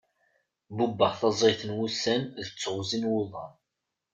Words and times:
Bubbeɣ 0.75 1.13
taẓayt 1.19 1.61
n 1.65 1.75
wussan 1.77 2.21
d 2.45 2.47
teɣzi 2.51 2.97
n 2.99 3.09
wuḍan. 3.11 3.53